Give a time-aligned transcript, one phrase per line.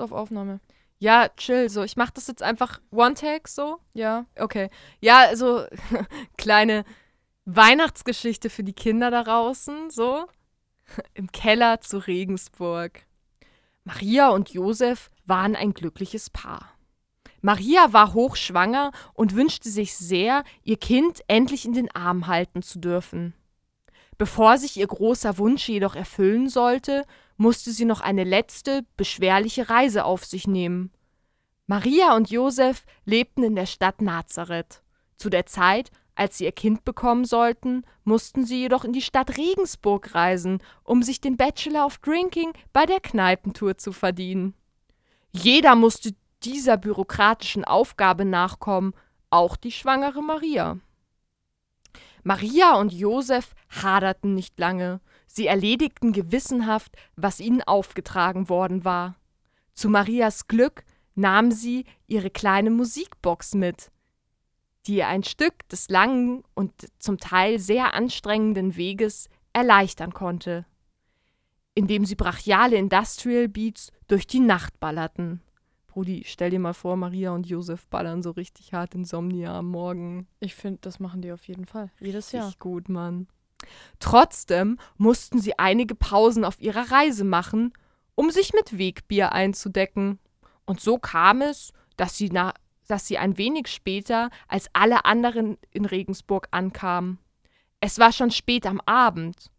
[0.00, 0.60] auf Aufnahme.
[0.98, 1.82] Ja, chill, so.
[1.82, 3.78] Ich mach das jetzt einfach One-Take so.
[3.92, 4.26] Ja.
[4.38, 4.70] Okay.
[5.00, 5.66] Ja, also
[6.38, 6.84] kleine
[7.44, 10.26] Weihnachtsgeschichte für die Kinder da draußen, so.
[11.14, 13.04] Im Keller zu Regensburg.
[13.84, 16.70] Maria und Josef waren ein glückliches Paar.
[17.40, 22.78] Maria war hochschwanger und wünschte sich sehr, ihr Kind endlich in den Arm halten zu
[22.78, 23.34] dürfen.
[24.18, 27.04] Bevor sich ihr großer Wunsch jedoch erfüllen sollte,
[27.42, 30.92] musste sie noch eine letzte, beschwerliche Reise auf sich nehmen.
[31.66, 34.82] Maria und Josef lebten in der Stadt Nazareth.
[35.16, 39.36] Zu der Zeit, als sie ihr Kind bekommen sollten, mussten sie jedoch in die Stadt
[39.36, 44.54] Regensburg reisen, um sich den Bachelor of Drinking bei der Kneipentour zu verdienen.
[45.32, 48.94] Jeder musste dieser bürokratischen Aufgabe nachkommen,
[49.30, 50.78] auch die schwangere Maria.
[52.22, 55.00] Maria und Josef haderten nicht lange,
[55.34, 59.16] sie erledigten gewissenhaft, was ihnen aufgetragen worden war.
[59.72, 63.90] Zu Marias Glück nahm sie ihre kleine Musikbox mit,
[64.86, 70.66] die ihr ein Stück des langen und zum Teil sehr anstrengenden Weges erleichtern konnte,
[71.74, 75.40] indem sie brachiale Industrial Beats durch die Nacht ballerten.
[75.86, 80.26] Brudi, stell dir mal vor, Maria und Josef ballern so richtig hart Insomnia am Morgen.
[80.40, 81.90] Ich finde, das machen die auf jeden Fall.
[82.00, 82.46] Jedes Jahr.
[82.46, 83.26] Richtig gut, Mann.
[83.98, 87.72] Trotzdem mussten sie einige Pausen auf ihrer Reise machen,
[88.14, 90.18] um sich mit Wegbier einzudecken.
[90.64, 92.54] Und so kam es, dass sie, na,
[92.88, 97.18] dass sie ein wenig später als alle anderen in Regensburg ankamen.
[97.80, 99.50] Es war schon spät am Abend.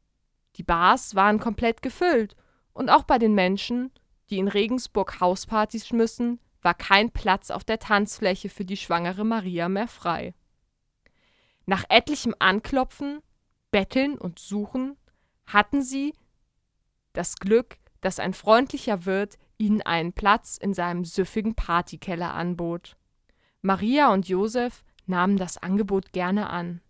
[0.55, 2.35] Die Bars waren komplett gefüllt.
[2.73, 3.91] Und auch bei den Menschen,
[4.29, 9.69] die in Regensburg Hauspartys schmissen, war kein Platz auf der Tanzfläche für die schwangere Maria
[9.69, 10.33] mehr frei.
[11.65, 13.21] Nach etlichem Anklopfen,
[13.73, 14.97] Betteln und Suchen
[15.47, 16.13] hatten sie
[17.11, 22.95] das Glück, dass ein freundlicher Wirt ihnen einen Platz in seinem süffigen Partykeller anbot.
[23.63, 26.81] Maria und Josef nahmen das Angebot gerne an,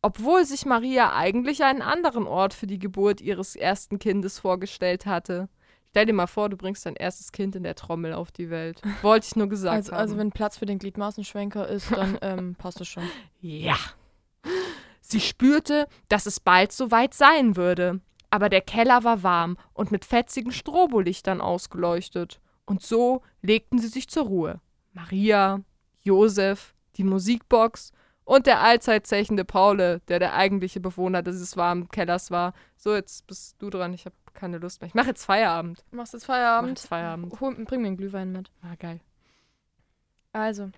[0.00, 5.48] obwohl sich Maria eigentlich einen anderen Ort für die Geburt ihres ersten Kindes vorgestellt hatte.
[5.90, 8.80] Stell dir mal vor, du bringst dein erstes Kind in der Trommel auf die Welt.
[9.02, 9.98] Wollte ich nur gesagt also, haben.
[9.98, 13.02] also wenn Platz für den Gliedmaßenschwenker ist, dann ähm, passt es schon.
[13.40, 13.76] Ja.
[15.10, 18.00] Sie spürte, dass es bald soweit sein würde.
[18.30, 22.40] Aber der Keller war warm und mit fetzigen Strobolichtern ausgeleuchtet.
[22.66, 24.60] Und so legten sie sich zur Ruhe.
[24.92, 25.60] Maria,
[26.02, 27.92] Josef, die Musikbox
[28.24, 32.52] und der allzeit zechende Paule, der der eigentliche Bewohner dieses warmen Kellers war.
[32.76, 33.94] So, jetzt bist du dran.
[33.94, 34.88] Ich habe keine Lust mehr.
[34.88, 35.82] Ich mache jetzt Feierabend.
[35.90, 36.68] Du machst jetzt Feierabend?
[36.70, 37.40] mach jetzt Feierabend.
[37.40, 38.50] Hol, bring mir einen Glühwein mit.
[38.60, 39.00] Ah, geil.
[40.32, 40.70] Also.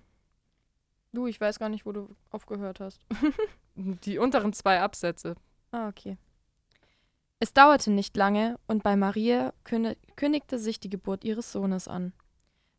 [1.13, 3.01] Du, ich weiß gar nicht, wo du aufgehört hast.
[3.75, 5.35] Die unteren zwei Absätze.
[5.71, 6.17] Ah, okay.
[7.39, 12.13] Es dauerte nicht lange und bei Maria kündi- kündigte sich die Geburt ihres Sohnes an.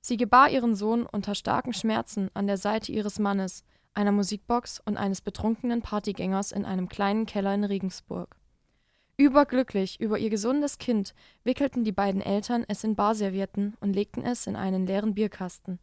[0.01, 4.97] Sie gebar ihren Sohn unter starken Schmerzen an der Seite ihres Mannes, einer Musikbox und
[4.97, 8.37] eines betrunkenen Partygängers in einem kleinen Keller in Regensburg.
[9.17, 14.47] Überglücklich über ihr gesundes Kind wickelten die beiden Eltern es in Barservietten und legten es
[14.47, 15.79] in einen leeren Bierkasten.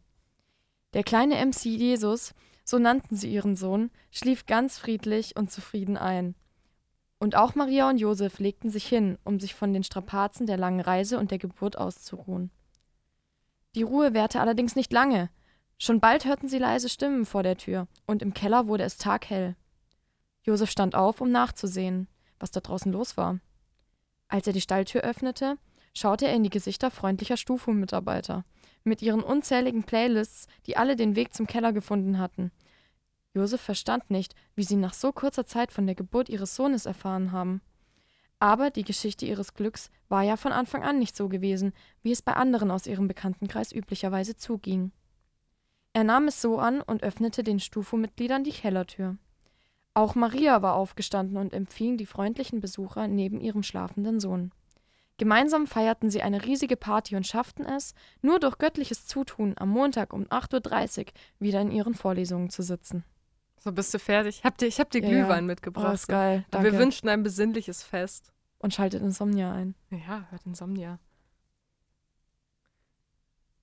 [0.92, 2.34] Der kleine MC Jesus,
[2.64, 6.34] so nannten sie ihren Sohn, schlief ganz friedlich und zufrieden ein.
[7.18, 10.80] Und auch Maria und Josef legten sich hin, um sich von den Strapazen der langen
[10.80, 12.50] Reise und der Geburt auszuruhen.
[13.74, 15.30] Die Ruhe währte allerdings nicht lange.
[15.78, 19.54] Schon bald hörten sie leise Stimmen vor der Tür, und im Keller wurde es taghell.
[20.42, 22.08] Josef stand auf, um nachzusehen,
[22.38, 23.38] was da draußen los war.
[24.28, 25.58] Als er die Stalltür öffnete,
[25.94, 28.44] schaute er in die Gesichter freundlicher Stufo-Mitarbeiter,
[28.84, 32.50] mit ihren unzähligen Playlists, die alle den Weg zum Keller gefunden hatten.
[33.34, 37.32] Josef verstand nicht, wie sie nach so kurzer Zeit von der Geburt ihres Sohnes erfahren
[37.32, 37.60] haben.
[38.40, 42.22] Aber die Geschichte ihres Glücks war ja von Anfang an nicht so gewesen, wie es
[42.22, 44.92] bei anderen aus ihrem Bekanntenkreis üblicherweise zuging.
[45.92, 49.16] Er nahm es so an und öffnete den Stufo-Mitgliedern die Kellertür.
[49.92, 54.52] Auch Maria war aufgestanden und empfing die freundlichen Besucher neben ihrem schlafenden Sohn.
[55.20, 57.92] Gemeinsam feierten sie eine riesige Party und schafften es,
[58.22, 61.04] nur durch göttliches Zutun am Montag um 8.30 Uhr
[61.40, 63.04] wieder in ihren Vorlesungen zu sitzen.
[63.58, 64.38] So bist du fertig.
[64.38, 65.92] Ich hab dir, ich hab dir Ja, Glühwein Oh, mitgebracht.
[65.92, 66.46] ist geil.
[66.50, 66.78] Wir Danke.
[66.78, 68.32] wünschen ein besinnliches Fest.
[68.60, 69.74] Und schaltet Insomnia ein.
[69.90, 70.98] Ja, hört Insomnia.